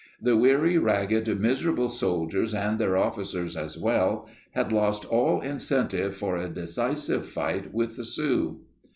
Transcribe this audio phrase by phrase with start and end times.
[0.19, 6.15] The weary, ragged, miserable sol diers, and their officers as well, had lost all incentive
[6.15, 8.61] for a decisive fight with the Sioux.